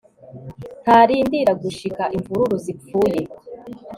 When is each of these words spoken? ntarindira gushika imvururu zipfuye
ntarindira 0.83 1.51
gushika 1.63 2.03
imvururu 2.17 2.55
zipfuye 2.65 3.21